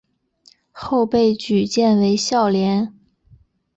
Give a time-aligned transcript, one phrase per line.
[0.71, 2.95] 后被举荐为孝廉。